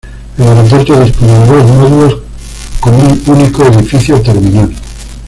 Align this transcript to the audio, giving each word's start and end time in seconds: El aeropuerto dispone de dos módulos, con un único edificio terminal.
El 0.35 0.47
aeropuerto 0.47 0.99
dispone 0.99 1.31
de 1.31 1.45
dos 1.45 1.71
módulos, 1.75 2.17
con 2.79 2.95
un 2.95 3.21
único 3.27 3.61
edificio 3.67 4.19
terminal. 4.19 4.73